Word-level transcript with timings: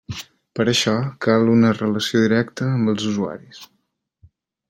Per 0.59 0.63
això 0.71 0.93
cal 1.25 1.51
una 1.57 1.73
relació 1.81 2.23
directa 2.23 2.71
amb 2.71 2.93
els 2.95 3.07
usuaris. 3.13 3.63